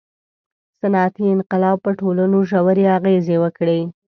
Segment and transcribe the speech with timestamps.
[0.79, 3.79] •صنعتي انقلاب په ټولنو ژورې اغېزې وکړې.